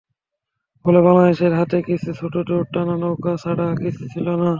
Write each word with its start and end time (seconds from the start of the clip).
ফলে 0.85 0.99
বাংলাদেশিদের 1.05 1.57
হাতে 1.59 1.77
কিছু 1.87 2.09
ছোট 2.19 2.33
দাঁড় 2.47 2.65
টানা 2.73 2.95
নৌকা 3.01 3.31
ছাড়া 3.43 3.67
কিছু 3.81 4.03
ছিল 4.13 4.27
না। 4.35 4.49